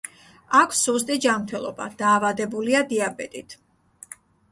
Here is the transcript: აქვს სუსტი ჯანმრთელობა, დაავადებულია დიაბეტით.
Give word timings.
აქვს 0.59 0.79
სუსტი 0.85 1.17
ჯანმრთელობა, 1.25 1.87
დაავადებულია 1.99 2.81
დიაბეტით. 2.95 3.55